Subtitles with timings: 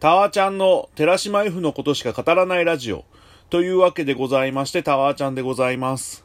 [0.00, 3.04] タワーちゃんの寺島 F のことしか語らないラジオ
[3.50, 6.24] というわけでございまして、タワーちゃんでございます。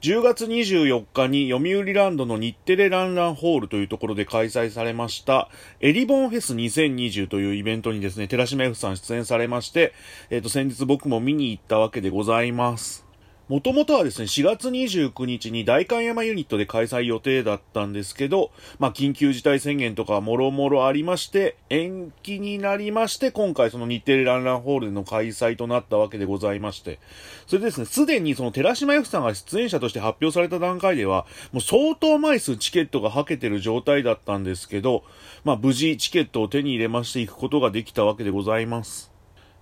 [0.00, 5.48] 10月24日に読売ランドの日テレランランホールというところで開催されました
[5.80, 9.92] エリボンフェス2020というイベントにですね、寺島 F さん出演されまして、
[10.30, 13.05] えっ、ー、と、先日僕も見に行ったわけでございます。
[13.48, 18.50] もともとはですね、4月29日に代官山ユニットで開催予定だったんですけど、
[18.80, 26.98] まあ、緊急事態宣言とかもろもろありまして、延期になりまして、今回その日テレランランホールでの開催となったわけでございまして、
[27.46, 35.04] それでですね、すでにその寺島由布さんが出演者として発表された段階では、もう相当枚数チケットがはけてる状態だったんですけど、
[35.44, 39.15] まあ、無事チケットを手に入れましていくことができたわけでございます。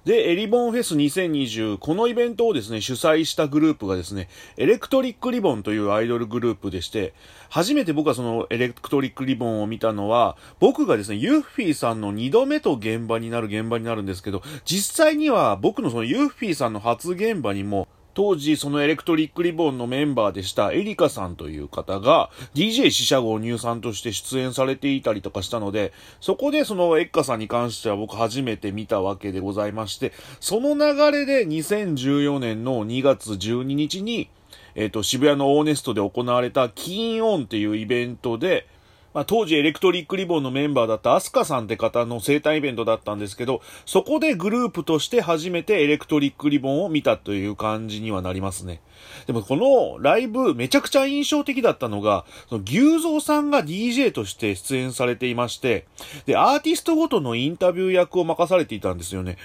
[0.05, 7.15] で、エリボンフェス2020、このイベントをですね、主催したグループがですね、エレクトリックリボンというアイドルグループでして、
[7.49, 20.73] 初めて僕はそのエレクトリックリボンを見たのは、僕がですね、ユッフィーさんの2度目と現場になる現場になるんですけど、実際には僕のそのユッフィーさんの初現場にも、当時そのエレクトリックリボンのメンバーでした。
[20.73, 34.31] エリカさんという方が DJ 死者号入さんとして出演されていたりとかしたので、そこでそのエッカさんに関しては僕初めて見たわけでございまして、その流れで2014年の2月12日に、
[34.75, 38.67] えっ、ー、と、渋谷のオーネストで行われたキーンオンっていうイベントで、
[39.15, 48.81] まあ、当時エレクトリックリボンのメンバーだったアスカさんって方の生誕イベントだったんですけど、そこでグループとして初めてエレクトリックリボンを見たという感じにはなりますね。
[49.27, 55.87] でもこのライブめちゃくちゃ印象的だったのが、その牛蔵さんが DJ として出演されていまして、
[56.27, 59.37] で、アーティストごとのインタビュー役を任されていたんですよね。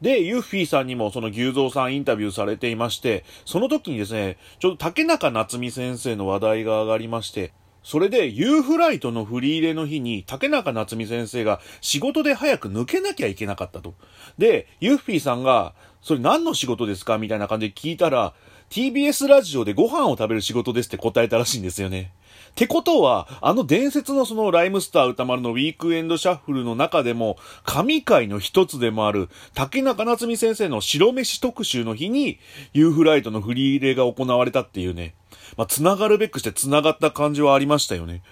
[0.00, 13.94] で、ユッフィーさんにもその牛蔵さんインタビューされていまして、その時にですね、ちょっと竹中夏美先生の話題が上がりまして、それで、ユーフライトの振り入れの日に、竹中夏美先生が仕事で早く抜けなきゃいけなかったと。
[14.38, 18.34] で、ユッフィーさんが、それ何の仕事ですかみたいな感じで聞いたら、
[18.70, 22.12] TBS ラジオでご飯を食べる仕事ですって答えたらしいんですよね。
[22.52, 32.38] ってことは、あの伝説のそのライムスター歌丸のウィークエンドシャッフルの中でも、神回の一つでもある、竹中夏美先生の白飯特集の日に、
[32.72, 35.14] ユーフライトの振り入れが行われたっていうね。
[35.56, 38.22] まあ、繋がるべくして繋がった感じはありましたよね。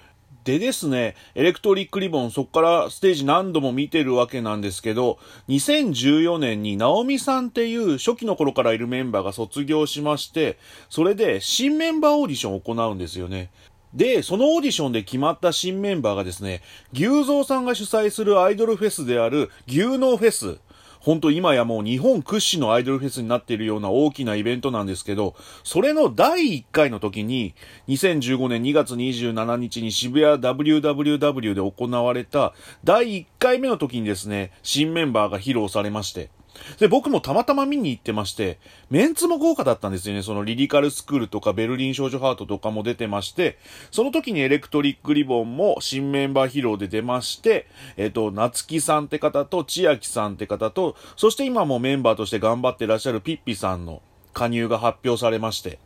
[0.44, 5.18] でですね、エレクトリックリボン、そこからステージ何度も見てるわけなんですけど、
[5.48, 13.50] 2014年にナオミさんっていう初期の頃からいるメンバーが卒業しまして、それで新メンバーオーディションを行うんですよね。
[13.92, 16.62] で、そのオーディションで決まった新メンバーがですね、
[16.94, 20.58] 牛蔵さんが主催するアイドルフェスである牛脳フェス。
[21.00, 25.34] 本当今やもう日本屈指のアイドルフェスになっているような大きなイベントなんですけど、
[25.64, 27.54] それの第1回の時に、
[27.88, 32.52] 2015年2月27日に渋谷 WWW で行われた
[32.84, 36.30] 第1回目の時にですね、新メンバーが披露されまして、
[36.78, 38.58] で、僕もたまたま見に行ってまして、
[38.90, 40.22] メンツも豪華だったんですよね。
[40.22, 43.58] そのリリカルスクールとかベルリン少女ハートとかも出てまして、
[43.90, 47.66] その時にエレクトリックリボンも新メンバー披露で出まして、
[47.96, 55.78] えっ、と、夏木さんって方と千秋さんって方と、そして今もメンバーとして頑張ってらっしゃるピッピさんの加入が発表されまして、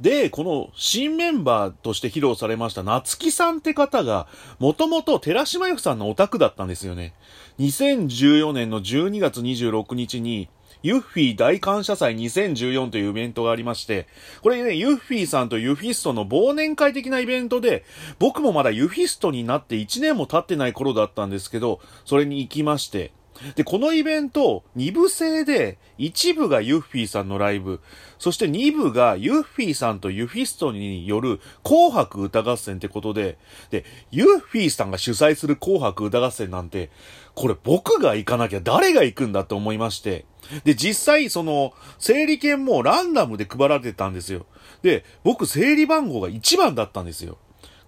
[0.00, 4.28] で、この新メンバーとして披露されました夏木さんって方が、
[4.58, 7.14] もともと寺島由布さんのオタクだったんですよね。
[7.58, 10.48] 2014年の12月26日に、
[10.84, 14.06] ユッフィー大感謝祭2014というイベントがありまして、
[14.42, 17.84] これね、ユッフィーさんとユフィストの忘年会的なイベントで、
[18.20, 23.10] 僕もまだユフィストになって1年も経ってない頃だったんですけど、それに行きまして、
[23.54, 27.80] で、このイベント、2部制で、1部がユッフィーさんのライブ、
[28.18, 33.38] そして2部がユッフィーさんとユフィストによる紅白歌合戦ってことで、
[33.70, 36.90] で、ユッフィーさんが主催する紅白歌合戦なんて、
[37.34, 40.24] これ僕が行かなきゃ誰が行くんだと思いまして、
[40.64, 44.46] で、実際、その、整理券もランダムで配られてたんですよ。
[44.82, 47.38] で、僕、整理番号が1番だったんですよ。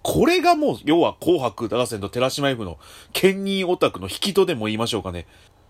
[0.03, 2.79] これがもう、要は紅白歌合戦と寺島 F の、
[3.13, 5.27] 兼任オタクの引きとでも言いましょうかね。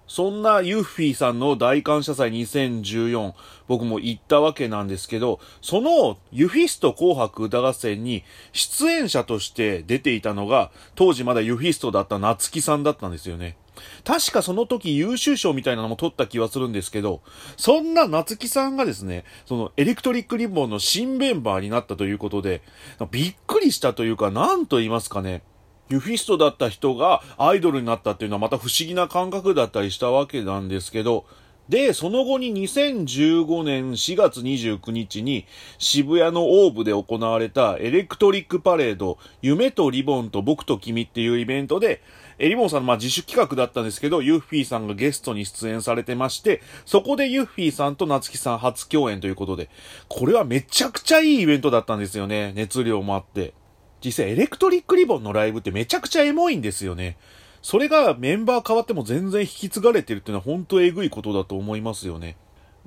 [0.07, 3.33] そんなユッフィーさんの大感謝祭2014、
[3.69, 13.55] 僕も行ったわけなんですけど、そのユフィスト紅白歌合戦に出演者として出ていたのが、当時まだユフィストだった夏木さんだったんですよね。
[14.03, 17.21] 確かその時優秀賞みたいなのも取った気はするんですけど、
[17.57, 22.61] そんな夏木さんがですね、そのエレクトリックリボンの新メンバーになったということで、
[23.11, 25.43] びっくりしたというか、何と言いますかね、
[25.89, 31.25] ユフィストだった人がアイドルになったっていうのはまた不思議な感覚だったりしたわけなんですけど、
[31.69, 35.45] で、その後に2015年4月29日に
[35.77, 42.01] 渋谷のオーブで行われたエレクトリックパレード夢とリボンと僕と君っていうイベントで
[42.37, 49.69] えリボンさんのまあ自主企画だったんですけど、ユッフィーさんがゲストに出演されてまして、そこでユッフィーさんと夏木さん初共演ということで、
[50.07, 52.53] これはめちゃくちゃいいイベントだったんですよね。
[52.55, 53.53] 熱量もあって。
[54.03, 57.17] 実際エレクトリックリボンのライブってめちゃくちゃエモいんですよね。
[57.61, 62.35] それがメンバー変わっても全然引き継がれてるっていうのは本当えぐいことだと思いますよね。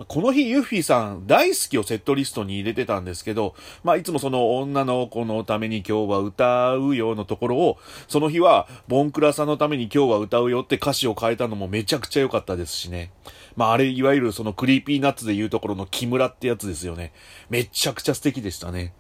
[0.09, 3.55] この日、ユッフィーさん大好きをセットリストに入れてたんですけど、
[3.85, 13.13] まあ、いつもその女の子のために今日は歌うよのところを、その日は、ボンクラさんのために今日は歌うよって歌詞を変えたのもめちゃくちゃ良かったですしね。
[13.55, 17.13] まあ、あれ、いわゆるそのクリーピーナッツで言うところの木村ってやつですよね。
[17.49, 18.95] めちゃくちゃ素敵でしたね。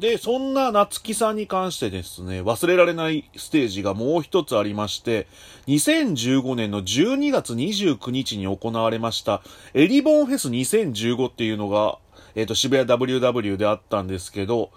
[0.00, 5.26] で、そんな夏木さんに関してですね、忘れられないステージがもう一つありまして、
[5.66, 9.42] 2015年の12月29日に行われました、
[9.74, 11.98] エリボンフェス2015っていうのが、
[12.34, 14.70] えっ、ー、と、渋谷 WW であったんですけど、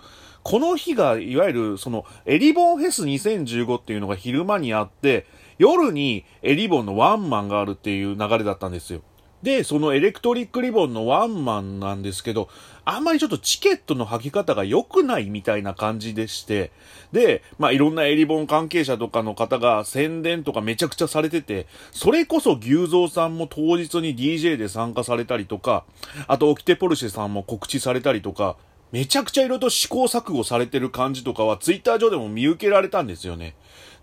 [0.44, 5.26] この日が、いわゆる、その、エリボンフェス2015っていうのが昼間にあって、
[5.58, 9.02] 夜にエリボンのワンマンがあるっていう流れだったんですよ。
[9.44, 12.48] で、そのエレクトリックリボンのワンマンなんですけど、
[12.86, 16.72] あんまりちょっとチケットの履き方が良くないみたいな感じでして、
[17.12, 25.84] で、まあいろんなエリボン関係者とかの方が宣伝とかめちゃくちゃされてて、それこそ牛蔵さんも当日に DJ で参加されたりとか、
[26.28, 28.56] あとオキテポルシェさんも告知されたりとか、
[28.94, 33.56] めちゃくちゃ色々と試行錯誤されてる感じとかはツイッター上でも見受けられたんですよね。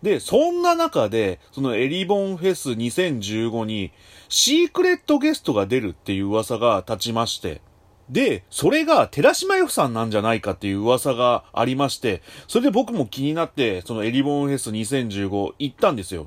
[0.03, 3.93] で、そんな中で、そのエリボンフェス2015に、
[4.29, 7.61] シークレットゲストが出るっていう噂が立ちまして、
[8.09, 16.27] で、それが寺島由布さんなんじゃないかっていう噂がありまして、それで僕も気になって、そのエリボンフェス2015行ったんですよ。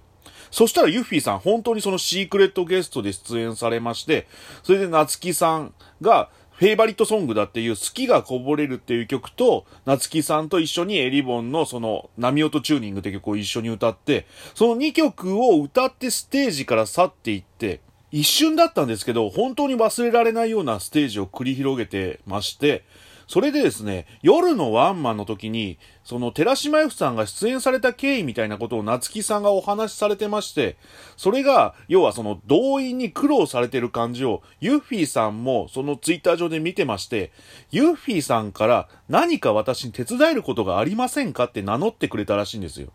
[0.51, 4.27] そしたらユッフィーさん本当にそのシークレットゲストで出演されまして、
[4.61, 22.83] それで夏木さんがフェイバリットソングだっていう好きがこぼれるっていう曲と、夏木さんと一緒にエリボンのその波音チューニングって曲を一緒に歌って、その2曲を歌ってステージから去っていって、一瞬だったんですけど、本当に忘れられないようなステージを繰り広げてまして、
[23.27, 30.77] それでですね、夜のワンマンの時に、その寺島 F さんが出演された経緯みたいなことを夏木さんがお話しされてまして、
[31.17, 37.31] それが、要はその動員に苦労されてる感じを、ユッフィーさんもそのツイッター上で見てまして、
[37.71, 42.89] ユッフィーさんから何か私に手伝えることがありませんかって名乗ってくれたらしいんですよ。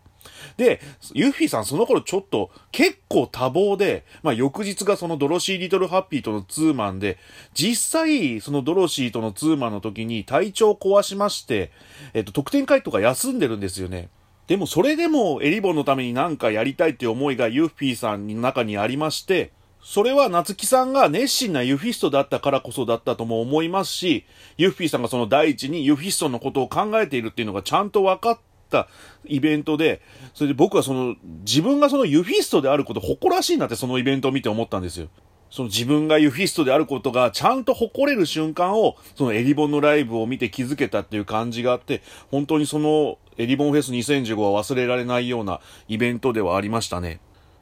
[0.57, 0.81] で、
[1.13, 7.17] ユッフィーさんその頃ちょっと結構多忙で、まあ翌日がそのドロシー・リトル・ハッピーとのツーマンで、
[7.53, 11.71] 実際そのドロシーとのツーマンの時に体調を壊しまして、
[12.13, 14.09] えっと、特典会とか休んでるんですよね。
[14.47, 24.25] でもそれでもエリボンのために何かやりたいっていう思いがユッフィーさんの中にありまして、それは夏木さんが熱心なユフィストだったからこそだったとも思いますし、
[24.57, 28.87] ユッフィーさんがその第一にユフィストのことを考えているっていうのがちゃんと分かった
[29.25, 30.01] イベントで、
[30.33, 35.09] それで僕はその、自分がそのユフィストであること誇らしいなってそのイベントを見て思ったんですよ。
[35.49, 47.19] その自分がユフィストであることがちゃんと誇れる瞬間を、そのエリボンのライブを見て気づけたっていう感じがあって、本当にそのエリボンフェス2015は忘れられないようなイベントではありましたね。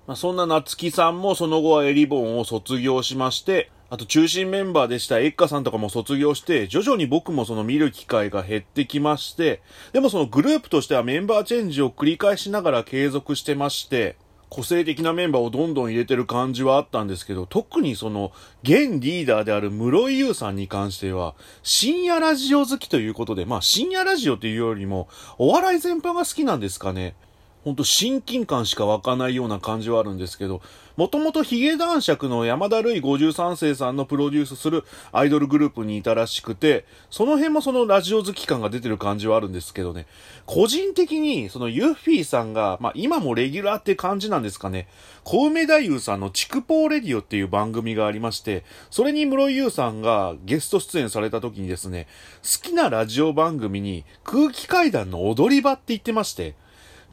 [0.07, 9.62] まあ、そんな夏木さんもその後はエリボンを卒業しまして、あと中心メンバーでしたエッカさんとかも卒業して、徐々に僕もその見る機会が減ってきまして、
[9.92, 14.15] でもそのグループとしてはメンバーチェンジを繰り返しながら継続してまして、
[14.50, 18.31] 個性的なメンバーをどんどん入れてる感じはあったんですけど、特にその、
[18.63, 27.16] 現リーダーである室井優さんに関しては、深夜ラジオ好きということで、まあ深夜ラジオというよりも、お笑い全般が好きなんですかね。
[27.68, 30.62] ほんと親近感しか湧かないような感じはあるんですけど、
[30.95, 40.06] もともとヒゲ男爵の山田るい53世さんのプロデュースするアイドルグループにいたらしくて、その辺もそのラジオ好き感が出てる感じはあるんですけどね、
[40.45, 44.88] 個人的にそのユッフィーさんが、まあ今もレギュラーって感じなんですかね、
[45.26, 52.07] 小梅太夫さんのチクポーレディオっていう番組がありまして、それに室井優さんがゲスト出演された時にですね、
[52.44, 56.56] 好きなラジオ番組に空気階段の踊り場って言ってまして、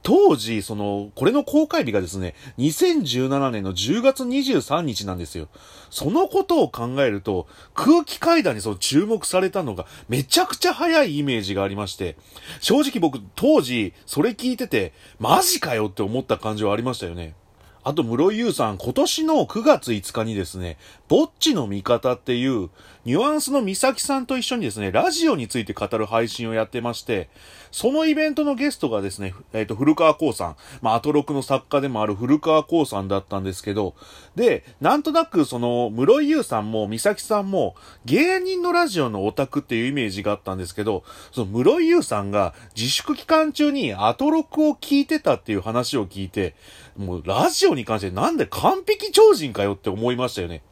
[0.04, 5.49] 当時、その、これの公開日がですね、2017年の10月23日なんですよ。
[5.88, 12.16] そのことを考えると、空気階段にその注目されたのがめちゃくちゃ早いイメージがありまして、
[12.61, 17.34] 正直僕当時それ聞いてて、マジかよって思った感じはありましたよね。
[17.82, 22.70] あと、室井優さん、今年の9月5日にですね、ぼっちの味方っていう、
[23.04, 27.28] ニュアンスの美咲さんと一緒にですね、ラジオについて語る配信をやってまして、
[27.70, 33.94] そのイベントのゲストがですね、えっ、ー、と、古川光さん、まあ、アトロクの作家でもある古川光さんだったんですけど、
[34.34, 46.54] で、なんとなくその、室井優さんも美咲さんも、芸人のラジオのオタクっていうイメージがあったんですけど、その室井優さんが自粛期間中にアトロクを聞いてたっていう話を聞いて、
[46.96, 50.62] もうラジオに関してなんで完璧超人かよって思いましたよね。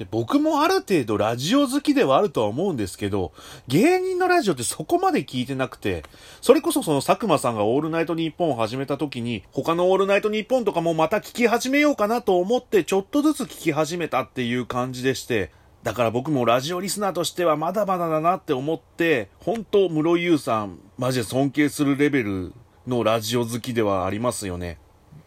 [0.00, 3.34] で僕もある程度ラジオ好きではあるとは思うんですけど、
[3.68, 6.04] 芸人のラジオってそこまで聞いてなくて、
[6.40, 15.50] それこそその佐久間さんがオールナイトニッポンを始めた時に、他のオールナイトニッポンとかもまた聞き始めようかなと思って、ちょっとずつ聞き始めたっていう感じでして、
[15.82, 22.54] だから僕もラジオリスナーとしてはまだまだだなって思って、本当室井優さん、マジで尊敬するレベル
[22.86, 24.78] のラジオ好きではありますよね。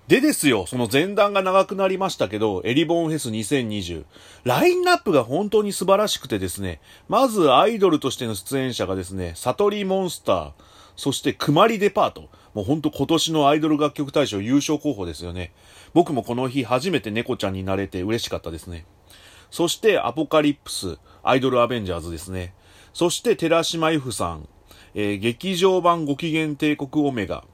[0.07, 4.03] でですよ、その前段が長くなりましたけど、エリボンフェス2020。
[4.43, 10.51] ラインナップが本当に素晴らしくてですね、まずアイドルとしての出演者がですね、サトリーモンスター、
[10.98, 12.29] そしてクマリデパート。
[12.53, 15.53] もうほんと今年のアイドル楽曲大賞優勝候補ですよね。
[15.93, 18.86] 僕もこの日初めて猫ちゃんになれて嬉しかったですね。
[19.51, 22.53] そしてアポカリプス、アイドルアベンジャーズですね。
[22.93, 24.50] そして寺嶋由芙さん、
[24.95, 27.45] えー、劇場版ゴキゲン帝国オメガ、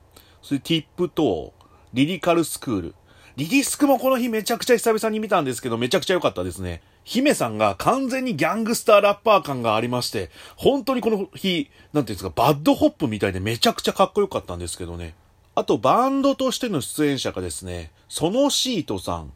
[0.42, 1.59] そしてティップトー、
[1.94, 2.96] リリカルスクール。
[3.36, 6.82] リリスクもこの日めちゃくちゃ久々に見たんですけど、めちゃくちゃ良かったですね。
[7.04, 15.16] 姫さんが完全にギャングスターラッパー感がありまして、本当にこの日、なんていうんですか、バッドホップみたいでめちゃくちゃかっこよかったんですけどね。
[15.56, 19.34] あと、バンドとしての出演者がですね、ソノシートさん、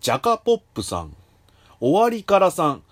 [0.00, 1.16] ジャカポップさん、
[1.80, 2.82] 終わりからさん、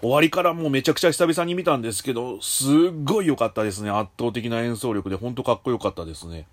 [0.00, 2.70] 終わりからもうめちゃくちゃ久々に見たんですけど、すっ
[3.04, 3.90] ごい良かったですね。
[3.90, 6.46] 圧倒的な演奏力で、ほんとかっこよかったですね。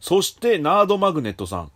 [0.00, 1.70] そして、ナードマグネットさん。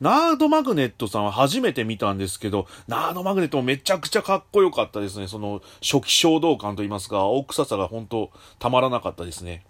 [0.00, 5.28] ナードマグネットさんは初めて見たんですけど、ナードマグネットもめちゃくちゃかっこよかったですね。
[5.28, 9.64] その初期衝動感といいますか、青臭さが本当たまらなかったですね。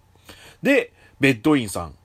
[0.63, 1.95] で、ベッドインさん。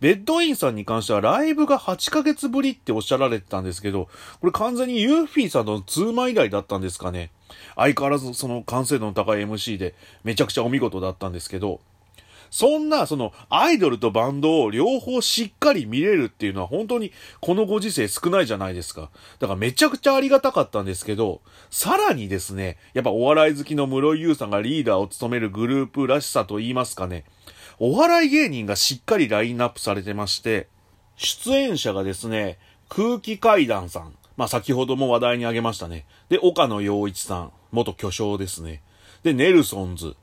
[0.00, 4.08] ベッドインさんに関してはライブが8ヶ月ぶりっておっしゃられてたんですけど、
[4.40, 7.30] これ完全にユーフィーさんのツーマン以来だったんですかね。
[7.76, 11.80] 相変わらずその完成度の高い MC でめちゃくちゃお見事だったんですけど、
[12.50, 19.10] そんな、その、アイドルとバンドを両方しっかり見れるっていうのは本当にこのご時世少ないじゃないですか。
[19.38, 21.40] だからめちゃくちゃありがたかったんですけど、
[21.70, 27.24] さらにですね、やっぱお笑い好きの室井優さんがリーダーを務めるグループらしさと言いますかね、
[27.78, 30.68] お笑い芸人がしっかりラインナップされてまして、
[31.16, 34.17] 出演者がですね、空気階段さん。
[34.38, 36.06] まあ、先ほども話題に挙げましたね。
[36.28, 37.52] で、岡野陽一さん。
[37.72, 38.82] 元巨匠ですね。
[39.24, 40.14] で、ネルソンズ。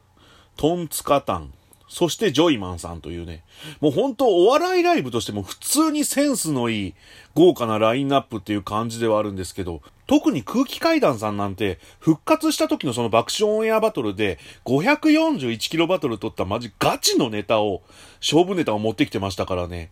[0.55, 1.53] トンツカタン。
[1.89, 3.43] そしてジョイマンさんというね、
[3.81, 6.93] もう本当お笑いライブとしても普通にセンスのいい
[7.36, 17.84] 豪華なラインナップっていう感じではあるんですけど、特に空気階段さんなんて復活した時のその爆笑オンエアバトルで541キロバトル取ったマジガチのネタを、
[18.22, 19.91] 勝負ネタを持ってきてましたからね。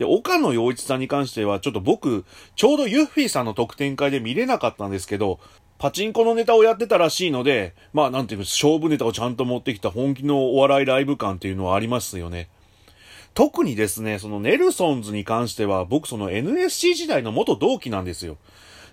[0.00, 2.24] で、岡野洋一さんに関しては、ちょっと僕、
[2.56, 5.38] ちょうどユッフィーさんの特典会で見れなかったんですけど、
[5.78, 12.48] パチンコのネタをやってたらしいので、まあなんていうか、勝負ネタをちゃんと持ってきた本気のお笑いライブ感っていうのはありますよね。
[13.34, 18.38] 特にですね、そのネルソンズに関しては、僕その NSC 時代の元同期なんですよ。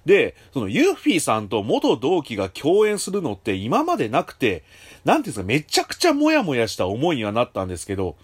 [0.05, 4.63] で、そのユーフィーさんと元同期が共演するのって今までなくて、
[5.05, 8.17] なんていうんですか、めちゃくちゃモヤモヤした思いにはなったんですけど、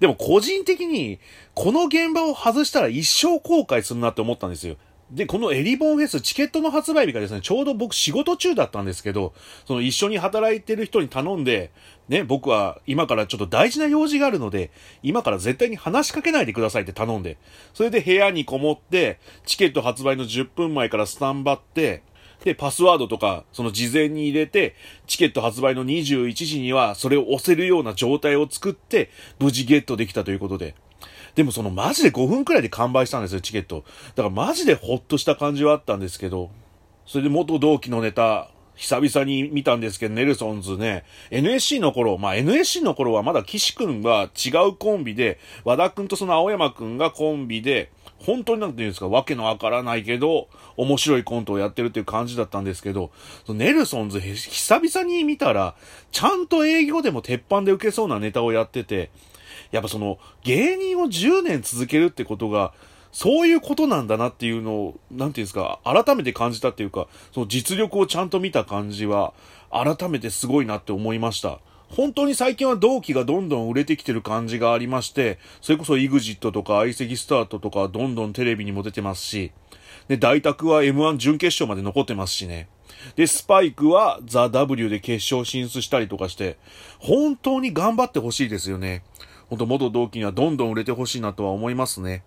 [0.00, 1.18] でも個人的に、
[1.54, 4.76] この現場を外したら一生後悔するなって思ったんですよ。
[5.10, 9.34] で、このエリボンフェス、チケットの発売日がですね、ちょうど僕仕事中だったんですけど、
[9.64, 11.70] その一緒に働いてる人に頼んで、
[12.08, 14.72] ね、僕は今からちょっと大事な用事があるので、
[15.04, 17.38] 今から絶対に話しかけないでくださいって頼んで、
[17.72, 22.02] それで部屋にこもって、チケット発売の10分前からスタンバって、
[22.44, 24.74] で、パスワードとか、その事前に入れて、
[25.06, 30.74] チケット発売の21時には、それを押せるような状態を作って、無事ゲットできたということで。
[31.34, 33.84] でもそのマジで5分くらいで完売したんですよ、チケット。
[34.14, 36.50] だからマジでほっとした感じはあったんですけど、
[37.04, 53.10] それで元同期のネタ、久々に見たんですけど、ネルソンズね、NSC の頃、まあ NSC の頃はまだ岸くんが違うコンビで、和田くんとその青山くんがコンビで、本当になんて言うんですか、わけのわからないけど、面白いコントをやってるっていう感じだったんですけど、
[53.48, 55.74] ネルソンズ久々に見たら、
[56.12, 59.10] ちゃんと営業でも鉄板で受けそうなネタをやってて、
[59.70, 62.72] やっぱその芸人を10年続けるってことが、
[63.12, 69.32] そういうことなんだなっていうのを、なんていうんですか、改めて感じたっていうか、その実力をちゃんと見た感じは、
[69.70, 71.60] 改めてすごいなって思いました。
[71.88, 79.52] 本当に最近は同期がどんどん売れてきてる感じがありまして、それこそ EXIT とか相席スタートとかどんどんテレビにも出てますし、
[80.08, 82.68] で、大宅は M1 準決勝まで残ってますしね。
[83.14, 86.58] で、スパイクはザ・ W で決勝進出したりとかして、
[86.98, 89.02] 本当に頑張ってほしいですよね。
[89.48, 92.24] 本当元同期にはどんどん売れてほしいなとは思いますね。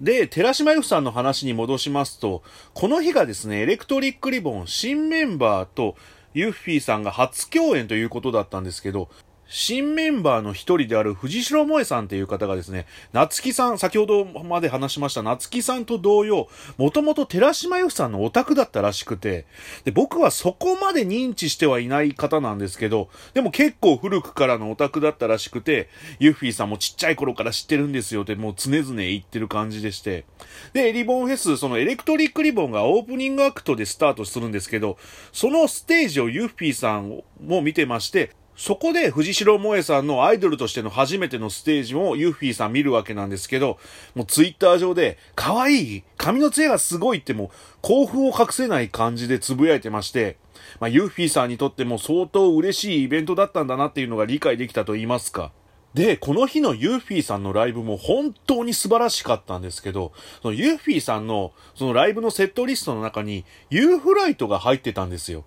[0.00, 2.42] で、寺島由布さんの話に戻しますと、
[2.74, 5.96] この日がですね、エレクトリックリボン新メンバーと
[6.34, 9.08] ユッフィーさんが初共演ということだったんですけど、
[9.46, 19.44] 新メンバーの一人である藤代萌さんっていう方がですね、夏木さん、先ほどまで話しました夏木さんと同様、もともと寺島由布さんのオタクだったらしくて、
[19.84, 30.24] で、僕はそこまで認知してはいない方なんですけど、でも結構古くからのオタクだったらしくて、ユッフィーさんもちっちゃい頃から知ってるんですよってもう常々言ってる感じでして、
[30.72, 34.96] で、リボンフェス、そのエレクトリックリボンがオープニングアクトでスタートするんですけど、
[35.32, 43.78] そのステージをユッフィーさんも見てまして、そこで藤代萌さんのアイドルとしての初めてのステージをユッフィーさん見るわけなんですけど、
[44.14, 47.48] もうツイッター上で、可愛い髪の艶がすごいってもう
[47.80, 50.36] 興奮を隠せない感じで呟いてまして、
[50.80, 55.50] まあ、ユッフィーさんにとっても相当嬉しいイベントだったんだなっていうのが理解できたと言いますか。
[55.94, 65.44] で、この日のユーフィーさんのライブも本当に素晴らしかったんですけど、そのユーフィーさんのそのライブのセットリストの中にユーフライトが入ってたんですよ。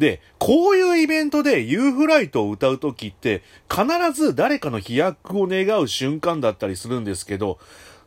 [0.00, 3.84] で、こういうイベントでユーフライトを歌うときって、必
[4.18, 7.58] ず誰かの飛躍を願う瞬間だったりするんですけど、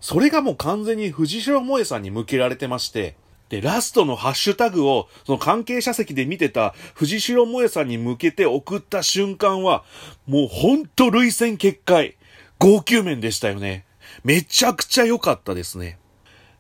[0.02, 3.16] それがもう完全に藤代萌さんに向けられてまして、
[3.50, 9.84] で、ラストのハッシュタグを、その関係者席で見てた藤代萌さんに向けて送った瞬間は、
[10.26, 12.16] もうほんと類戦結界、
[12.58, 13.86] 号泣面でしたよね。
[14.24, 16.00] めちゃくちゃ良かったですね。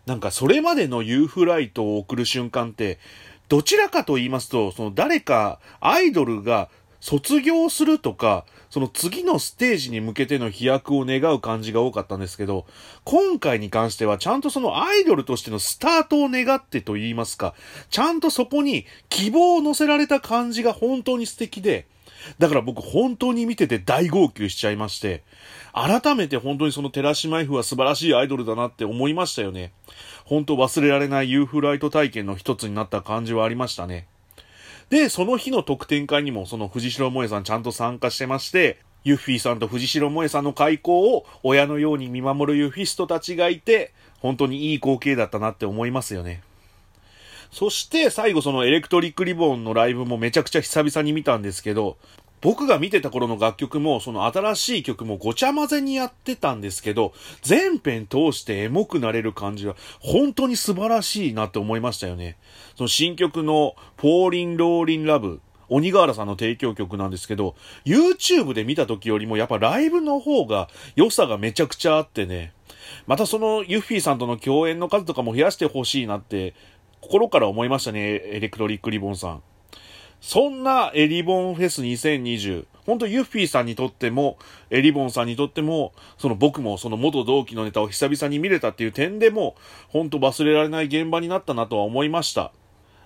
[0.05, 2.99] なんかそれまでのユーフライトを送る瞬間って、
[3.53, 6.69] どちらかと言いますと、その誰かアイドルが
[6.99, 12.65] 卒業するとか、その次のステージに向けての飛躍を願う感じが多かったんですけど、
[13.03, 17.53] 今回に関してはちゃんとそのアイドルとしてのスタートを願ってと言いますか、
[17.91, 21.85] ちゃんとそこに希望を乗せられた感じが本当に素敵で、
[22.39, 25.23] だから僕本当に見てて大号泣しちゃいまして、
[25.73, 29.71] 改めて本当にその寺島 F は素晴らしいアイドルだなって思いましたよね。
[30.25, 34.07] 本当忘れられないユーフライト体験の一つになった感じはありましたね。
[34.89, 46.41] で、その日の特典会にもその藤代萌さんちゃんと参加してまして、ユッフィーさんと藤代萌さんの邂逅を親のように見守るユフィストたちがいて、本当にいい光景だったなって思いますよね。
[47.53, 51.97] そして最後そのエレクトリックリボンのライブもめちゃくちゃ久々に見たんですけど、
[52.41, 57.13] 僕が見てた頃の楽曲も、その新しい曲もごちゃ混ぜにやってたんですけど、
[57.43, 62.37] 全編通してエモくなれる感じは、本当に素晴らしいなって思いましたよね。
[62.75, 65.39] その新曲の、フォーリン・ローリン・ラブ、
[65.69, 72.51] 鬼瓦さんの提供曲なんですけど、YouTube で見た時よりもやっぱライブの方が良さがめちゃくちゃあってね、
[73.07, 76.53] またそのユッフィーさんとの共演の数とかも増やしてほしいなって、
[77.03, 79.43] 心から思いましたね、エレクトリックリボンさん。
[80.21, 84.37] そんなエリボンフェス2020、本当ユッフィーさんにとっても、
[84.69, 89.57] エリボンさんにとっても、その僕もその元同期のネタを久々に見れたっていう点でも、
[89.89, 92.53] 本当忘れられない現場になったなとは思いました。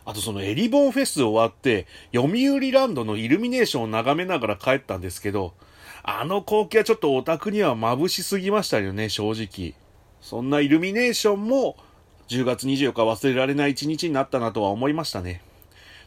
[0.05, 5.55] あとそのエリボンフェス終わって、読売ランドのイルミネーションを眺めながら帰ったんですけど、
[6.03, 9.73] あの光景はちょっとオタクには眩しすぎましたよね、正直。
[10.21, 11.77] そんなイルミネーションも、
[12.27, 15.41] 10月24日忘れられない一日になったなとは思いましたね。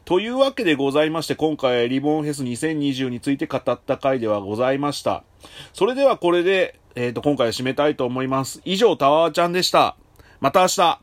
[0.04, 5.24] というわけでございまして、今回リボンフェス2020について語った回ではございました。
[5.72, 8.60] それではこれで、えっ、ー、と、今回は締めたいと思います。
[8.64, 9.96] 以上、タワーちゃんでした。
[10.40, 10.98] また明日